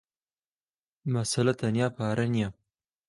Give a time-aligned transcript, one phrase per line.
[1.13, 2.49] مەسەلە تەنیا پارە نییە.